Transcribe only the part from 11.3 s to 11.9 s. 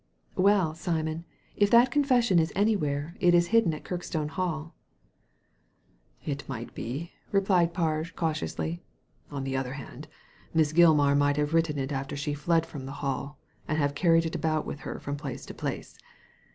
have written